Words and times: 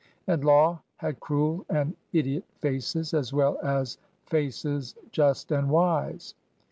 And 0.25 0.43
law 0.43 0.81
had 0.95 1.19
cruel 1.19 1.63
and 1.69 1.95
idiot 2.11 2.43
faces 2.57 3.13
as 3.13 3.33
well 3.33 3.59
as 3.61 3.99
faces 4.25 4.95
just 5.11 5.51
and 5.51 5.69
wise. 5.69 6.33